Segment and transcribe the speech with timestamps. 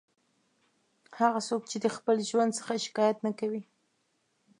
[1.19, 3.63] هغه څوک چې د خپل ژوند څخه شکایت نه کوي.